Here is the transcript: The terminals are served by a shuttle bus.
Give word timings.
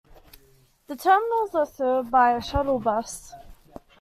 The 0.87 0.95
terminals 0.95 1.53
are 1.53 1.67
served 1.67 2.09
by 2.09 2.33
a 2.35 2.41
shuttle 2.41 2.79
bus. 2.79 3.35